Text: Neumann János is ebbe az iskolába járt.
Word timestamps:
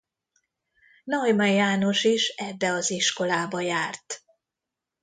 Neumann 1.03 1.49
János 1.51 2.03
is 2.03 2.27
ebbe 2.27 2.71
az 2.71 2.89
iskolába 2.91 3.59
járt. 3.61 4.23